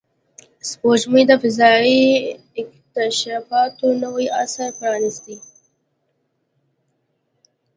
[0.69, 2.03] سپوږمۍ د فضایي
[2.61, 5.35] اکتشافاتو نوی عصر پرانستی